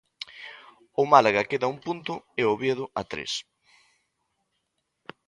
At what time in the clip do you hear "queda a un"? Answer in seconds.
1.49-1.79